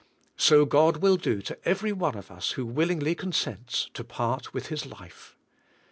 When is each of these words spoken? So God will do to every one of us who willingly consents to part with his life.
So 0.35 0.65
God 0.65 0.97
will 0.97 1.15
do 1.15 1.43
to 1.43 1.59
every 1.63 1.91
one 1.91 2.15
of 2.17 2.31
us 2.31 2.53
who 2.53 2.65
willingly 2.65 3.13
consents 3.13 3.87
to 3.93 4.03
part 4.03 4.51
with 4.51 4.65
his 4.69 4.87
life. 4.87 5.37